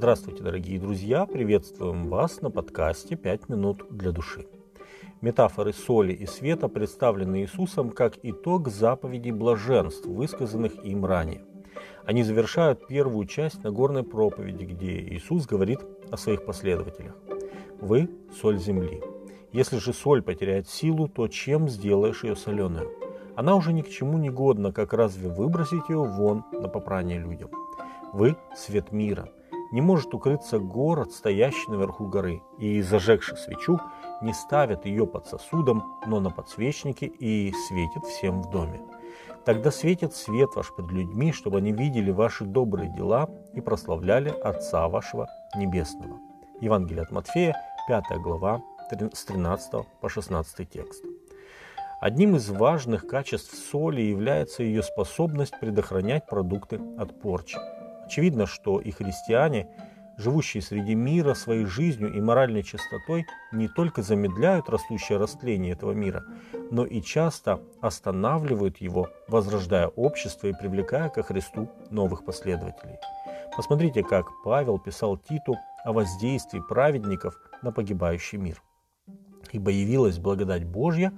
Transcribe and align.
Здравствуйте, 0.00 0.42
дорогие 0.42 0.80
друзья! 0.80 1.26
Приветствуем 1.26 2.08
вас 2.08 2.40
на 2.40 2.50
подкасте 2.50 3.16
«Пять 3.16 3.50
минут 3.50 3.84
для 3.90 4.12
души». 4.12 4.46
Метафоры 5.20 5.74
соли 5.74 6.14
и 6.14 6.24
света 6.24 6.68
представлены 6.68 7.42
Иисусом 7.42 7.90
как 7.90 8.14
итог 8.22 8.68
заповедей 8.68 9.30
блаженств, 9.30 10.06
высказанных 10.06 10.82
им 10.86 11.04
ранее. 11.04 11.44
Они 12.06 12.22
завершают 12.22 12.86
первую 12.86 13.26
часть 13.26 13.62
Нагорной 13.62 14.02
проповеди, 14.02 14.64
где 14.64 15.00
Иисус 15.00 15.44
говорит 15.44 15.80
о 16.10 16.16
своих 16.16 16.46
последователях. 16.46 17.14
«Вы– 17.78 18.08
соль 18.40 18.58
земли. 18.58 19.02
Если 19.52 19.76
же 19.76 19.92
соль 19.92 20.22
потеряет 20.22 20.66
силу, 20.66 21.08
то 21.08 21.28
чем 21.28 21.68
сделаешь 21.68 22.24
ее 22.24 22.36
соленую? 22.36 22.90
Она 23.36 23.54
уже 23.54 23.74
ни 23.74 23.82
к 23.82 23.90
чему 23.90 24.16
не 24.16 24.30
годна, 24.30 24.72
как 24.72 24.94
разве 24.94 25.28
выбросить 25.28 25.90
ее 25.90 26.02
вон 26.02 26.42
на 26.52 26.68
попрание 26.68 27.18
людям? 27.18 27.50
Вы– 28.14 28.34
свет 28.56 28.92
мира. 28.92 29.28
Не 29.70 29.80
может 29.80 30.12
укрыться 30.14 30.58
город, 30.58 31.12
стоящий 31.12 31.70
наверху 31.70 32.06
горы, 32.06 32.42
и, 32.58 32.82
зажегши 32.82 33.36
свечу, 33.36 33.78
не 34.20 34.32
ставят 34.32 34.84
ее 34.84 35.06
под 35.06 35.26
сосудом, 35.26 35.84
но 36.06 36.18
на 36.18 36.30
подсвечнике 36.30 37.06
и 37.06 37.52
светит 37.68 38.04
всем 38.04 38.42
в 38.42 38.50
доме. 38.50 38.80
Тогда 39.44 39.70
светит 39.70 40.14
свет 40.14 40.50
ваш 40.56 40.74
пред 40.74 40.90
людьми, 40.90 41.32
чтобы 41.32 41.58
они 41.58 41.72
видели 41.72 42.10
ваши 42.10 42.44
добрые 42.44 42.92
дела 42.92 43.28
и 43.54 43.60
прославляли 43.60 44.28
Отца 44.28 44.88
вашего 44.88 45.28
Небесного. 45.56 46.18
Евангелие 46.60 47.02
от 47.02 47.10
Матфея, 47.10 47.56
5 47.86 48.04
глава, 48.20 48.62
с 49.12 49.24
13 49.24 49.72
по 50.00 50.08
16 50.08 50.68
текст. 50.68 51.04
Одним 52.00 52.34
из 52.36 52.48
важных 52.50 53.06
качеств 53.06 53.54
соли 53.54 54.00
является 54.00 54.62
ее 54.62 54.82
способность 54.82 55.54
предохранять 55.60 56.26
продукты 56.26 56.80
от 56.98 57.20
порчи. 57.20 57.58
Очевидно, 58.10 58.46
что 58.46 58.80
и 58.80 58.90
христиане, 58.90 59.68
живущие 60.16 60.64
среди 60.64 60.96
мира 60.96 61.34
своей 61.34 61.64
жизнью 61.64 62.12
и 62.12 62.20
моральной 62.20 62.64
чистотой, 62.64 63.24
не 63.52 63.68
только 63.68 64.02
замедляют 64.02 64.68
растущее 64.68 65.16
растление 65.16 65.74
этого 65.74 65.92
мира, 65.92 66.24
но 66.72 66.84
и 66.84 67.02
часто 67.02 67.60
останавливают 67.80 68.78
его, 68.78 69.10
возрождая 69.28 69.86
общество 69.86 70.48
и 70.48 70.52
привлекая 70.52 71.08
ко 71.08 71.22
Христу 71.22 71.70
новых 71.90 72.24
последователей. 72.24 72.96
Посмотрите, 73.56 74.02
как 74.02 74.26
Павел 74.42 74.80
писал 74.80 75.16
Титу 75.16 75.56
о 75.84 75.92
воздействии 75.92 76.60
праведников 76.68 77.40
на 77.62 77.70
погибающий 77.70 78.38
мир. 78.38 78.60
«Ибо 79.52 79.70
явилась 79.70 80.18
благодать 80.18 80.64
Божья, 80.64 81.12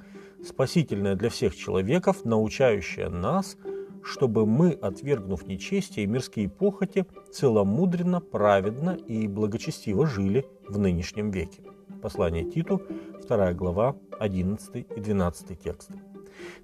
спасительная 0.47 1.15
для 1.15 1.31
всех 1.31 1.57
человеков, 1.57 2.27
научающая 2.27 3.09
нас– 3.09 3.57
чтобы 4.05 4.47
мы, 4.47 4.73
отвергнув 4.73 5.47
нечестие 5.47 6.05
и 6.05 6.09
мирские 6.09 6.49
похоти, 6.49 7.07
целомудренно, 7.31 8.21
праведно 8.21 8.91
и 8.91 9.27
благочестиво 9.27 10.07
жили 10.07 10.45
в 10.69 10.79
нынешнем 10.79 11.31
веке. 11.31 11.63
Послание 12.01 12.45
Титу, 12.45 12.83
2 13.29 13.53
глава, 13.55 13.97
11 14.19 14.87
и 14.97 15.01
12 15.01 15.61
тексты. 15.61 15.95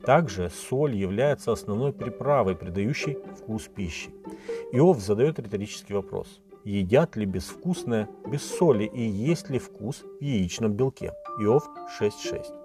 Также 0.05 0.50
соль 0.50 0.97
является 0.97 1.53
основной 1.53 1.92
приправой, 1.92 2.56
придающей 2.56 3.19
вкус 3.36 3.69
пищи. 3.69 4.11
Иов 4.73 5.00
задает 5.00 5.39
риторический 5.39 5.95
вопрос. 5.95 6.41
Едят 6.64 7.17
ли 7.17 7.25
безвкусное 7.25 8.08
без 8.27 8.42
соли 8.42 8.84
и 8.84 9.02
есть 9.02 9.48
ли 9.48 9.58
вкус 9.58 10.05
в 10.20 10.23
яичном 10.23 10.73
белке? 10.73 11.12
Иов 11.41 11.69
6.6. 12.00 12.58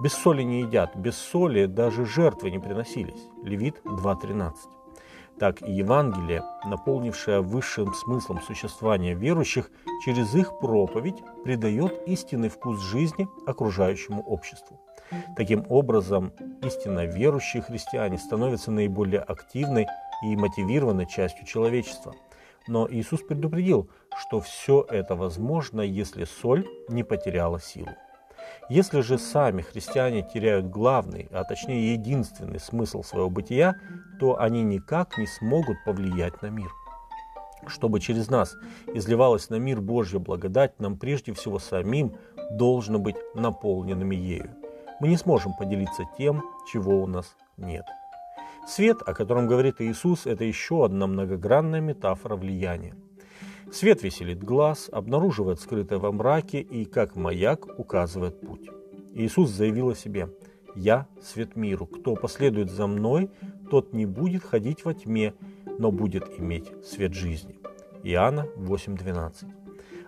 Без 0.00 0.14
соли 0.14 0.42
не 0.42 0.62
едят, 0.62 0.96
без 0.96 1.14
соли 1.14 1.66
даже 1.66 2.06
жертвы 2.06 2.50
не 2.50 2.58
приносились. 2.58 3.28
Левит 3.42 3.82
2.13. 3.84 4.54
Так 5.38 5.60
Евангелие, 5.60 6.42
наполнившее 6.64 7.42
высшим 7.42 7.92
смыслом 7.92 8.40
существования 8.40 9.12
верующих, 9.12 9.70
через 10.02 10.34
их 10.34 10.58
проповедь 10.58 11.22
придает 11.44 12.00
истинный 12.06 12.48
вкус 12.48 12.80
жизни 12.80 13.28
окружающему 13.46 14.22
обществу. 14.22 14.80
Таким 15.36 15.66
образом, 15.68 16.32
истинно 16.62 17.04
верующие 17.04 17.62
христиане 17.62 18.16
становятся 18.16 18.70
наиболее 18.70 19.20
активной 19.20 19.86
и 20.22 20.34
мотивированной 20.34 21.06
частью 21.08 21.44
человечества. 21.44 22.14
Но 22.66 22.88
Иисус 22.90 23.20
предупредил, 23.20 23.90
что 24.16 24.40
все 24.40 24.82
это 24.88 25.14
возможно, 25.14 25.82
если 25.82 26.24
соль 26.24 26.66
не 26.88 27.02
потеряла 27.02 27.60
силу. 27.60 27.90
Если 28.68 29.00
же 29.00 29.18
сами 29.18 29.62
христиане 29.62 30.22
теряют 30.22 30.66
главный, 30.66 31.28
а 31.32 31.44
точнее 31.44 31.92
единственный 31.92 32.60
смысл 32.60 33.02
своего 33.02 33.30
бытия, 33.30 33.76
то 34.20 34.38
они 34.40 34.62
никак 34.62 35.18
не 35.18 35.26
смогут 35.26 35.76
повлиять 35.84 36.40
на 36.42 36.50
мир. 36.50 36.70
Чтобы 37.66 38.00
через 38.00 38.30
нас 38.30 38.56
изливалась 38.94 39.50
на 39.50 39.56
мир 39.56 39.80
Божья 39.80 40.18
благодать, 40.18 40.78
нам 40.78 40.96
прежде 40.96 41.32
всего 41.32 41.58
самим 41.58 42.14
должно 42.50 42.98
быть 42.98 43.16
наполненными 43.34 44.16
ею. 44.16 44.50
Мы 45.00 45.08
не 45.08 45.16
сможем 45.16 45.54
поделиться 45.54 46.04
тем, 46.16 46.42
чего 46.70 47.02
у 47.02 47.06
нас 47.06 47.36
нет. 47.56 47.86
Свет, 48.66 48.98
о 49.04 49.14
котором 49.14 49.46
говорит 49.46 49.80
Иисус, 49.80 50.26
это 50.26 50.44
еще 50.44 50.84
одна 50.84 51.06
многогранная 51.06 51.80
метафора 51.80 52.36
влияния. 52.36 52.94
Свет 53.72 54.02
веселит 54.02 54.42
глаз, 54.42 54.88
обнаруживает 54.90 55.60
скрытое 55.60 56.00
во 56.00 56.10
мраке 56.10 56.60
и, 56.60 56.84
как 56.84 57.14
маяк, 57.14 57.78
указывает 57.78 58.40
путь. 58.40 58.68
Иисус 59.14 59.50
заявил 59.50 59.90
о 59.90 59.94
себе 59.94 60.28
«Я– 60.74 61.06
свет 61.22 61.54
миру. 61.54 61.86
Кто 61.86 62.16
последует 62.16 62.70
за 62.70 62.88
мной, 62.88 63.30
тот 63.70 63.92
не 63.92 64.06
будет 64.06 64.42
ходить 64.42 64.84
во 64.84 64.92
тьме, 64.92 65.34
но 65.78 65.92
будет 65.92 66.24
иметь 66.38 66.72
свет 66.84 67.14
жизни». 67.14 67.54
Иоанна 68.02 68.48
8.12. 68.56 69.46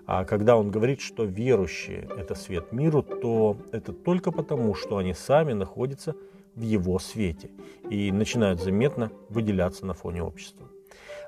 А 0.06 0.25
когда 0.25 0.56
он 0.56 0.71
говорит, 0.71 1.01
что 1.01 1.25
верующие– 1.25 2.09
это 2.17 2.34
свет 2.34 2.72
миру, 2.72 3.03
то 3.03 3.56
это 3.71 3.93
только 3.93 4.33
потому, 4.33 4.75
что 4.75 4.97
они 4.97 5.15
сами 5.15 5.53
находятся 5.53 6.17
в 6.56 6.62
его 6.62 6.99
свете 6.99 7.51
и 7.89 8.11
начинают 8.11 8.61
заметно 8.61 9.12
выделяться 9.28 9.87
на 9.87 9.95
фоне 9.95 10.22
общества. 10.22 10.72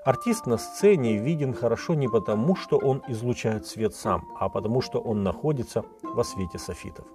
Артист 0.04 0.44
на 0.44 0.58
сцене 0.58 1.16
виден 1.16 1.54
хорошо 1.54 1.94
не 1.94 2.08
потому, 2.08 2.56
что 2.56 2.76
он 2.76 3.02
излучает 3.08 3.66
свет 3.66 3.94
сам, 3.94 4.28
а 4.38 4.50
потому, 4.50 4.82
что 4.82 5.00
он 5.00 5.22
находится 5.22 5.86
во 6.02 6.22
свете 6.24 6.58
софитов. 6.58 7.06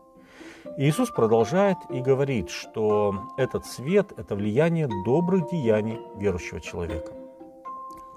Иисус 0.75 1.11
продолжает 1.11 1.78
и 1.91 2.01
говорит, 2.01 2.49
что 2.49 3.28
этот 3.38 3.67
свет– 3.67 4.11
это 4.17 4.35
влияние 4.35 4.89
добрых 5.05 5.51
деяний 5.51 5.99
верующего 6.17 6.59
человека. 6.59 7.13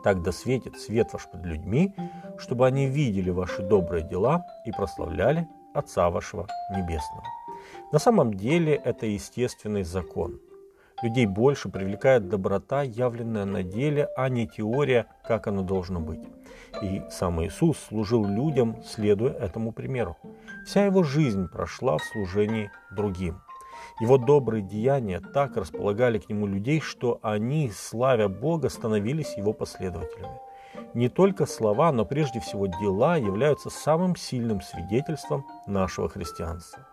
Так 0.03 0.23
да 0.23 0.33
светит 0.33 0.81
свет 0.81 1.13
ваш 1.13 1.31
под 1.31 1.45
людьми, 1.45 1.95
чтобы 2.39 2.67
они 2.67 2.87
видели 2.87 3.29
ваши 3.29 3.61
добрые 3.63 4.09
дела 4.09 4.47
и 4.65 4.73
прославляли 4.73 5.47
Отца 5.75 6.09
вашего 6.09 6.49
Небесного. 6.71 7.25
На 7.93 7.99
самом 7.99 8.33
деле 8.33 8.75
это 8.75 9.05
естественный 9.05 9.85
закон– 9.85 10.41
Людей 11.03 11.27
больше 11.27 11.69
привлекает 11.69 12.29
доброта, 12.29 12.83
явленная 12.83 13.45
на 13.45 13.65
деле, 13.65 14.09
а 14.17 14.29
не 14.29 14.47
теория, 14.47 15.07
как 15.27 15.49
оно 15.49 15.63
должно 15.63 15.99
быть. 15.99 16.23
И 16.81 17.03
сам 17.11 17.45
Иисус 17.45 17.77
служил 17.79 18.25
людям, 18.25 18.83
следуя 18.85 19.33
этому 19.33 19.73
примеру. 19.73 20.17
Вся 20.65 20.85
его 20.87 21.03
жизнь 21.03 21.49
прошла 21.49 21.99
в 21.99 22.05
служении 22.05 22.71
другим. 22.93 23.41
Его 24.01 24.17
добрые 24.17 24.63
деяния 24.63 25.21
так 25.21 25.57
располагали 25.57 26.19
к 26.19 26.29
нему 26.29 26.47
людей, 26.47 26.81
что 26.81 27.19
они, 27.23 27.71
славя 27.71 28.29
Бога, 28.29 28.69
становились 28.69 29.37
его 29.37 29.53
последователями. 29.53 30.39
Не 30.95 31.09
только 31.09 31.47
слова, 31.47 31.91
но 31.93 32.05
прежде 32.05 32.41
всего 32.41 32.67
дела 32.67 33.17
являются 33.17 33.71
самым 33.71 34.15
сильным 34.15 34.61
свидетельством 34.61 35.47
нашего 35.67 36.09
христианства. 36.09 36.87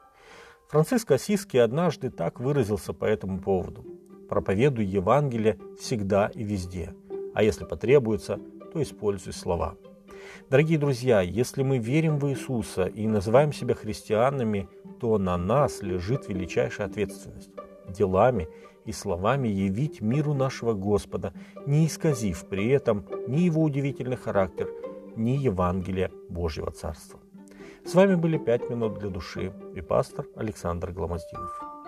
Франциск 0.68 1.12
Осиский 1.12 1.62
однажды 1.62 2.10
так 2.10 2.40
выразился 2.40 2.94
по 2.94 3.06
этому 3.06 3.40
поводу. 3.40 3.99
«Проповедуй 4.30 4.86
Евангелие 4.86 5.58
всегда 5.80 6.32
и 6.34 6.44
везде, 6.44 6.94
а 7.34 7.44
если 7.44 7.66
потребуется, 7.66 8.40
то 8.72 8.82
используй 8.82 9.34
слова». 9.34 9.76
Дорогие 10.50 10.80
друзья, 10.80 11.22
если 11.22 11.64
мы 11.64 11.78
верим 11.78 12.18
в 12.18 12.30
Иисуса 12.30 12.86
и 12.86 13.08
называем 13.08 13.54
себя 13.54 13.76
христианами, 13.76 14.68
то 15.00 15.18
на 15.18 15.38
нас 15.38 15.82
лежит 15.82 16.28
величайшая 16.28 16.88
ответственность– 16.88 17.52
делами 17.88 18.48
и 18.86 18.92
словами 18.92 19.48
явить 19.48 20.02
миру 20.02 20.34
нашего 20.34 20.74
Господа, 20.74 21.34
не 21.66 21.86
исказив 21.86 22.46
при 22.48 22.70
этом 22.70 23.06
ни 23.28 23.42
его 23.42 23.64
удивительный 23.64 24.18
характер, 24.18 24.70
ни 25.16 25.32
Евангелия 25.32 26.12
Божьего 26.30 26.72
Царства. 26.72 27.20
С 27.86 27.96
вами 27.96 28.16
были 28.16 28.38
«Пять 28.38 28.70
минут 28.70 29.00
для 29.00 29.10
души» 29.10 29.54
и 29.76 29.82
пастор 29.82 30.28
Александр 30.36 30.92
Гломоздинов. 30.92 31.79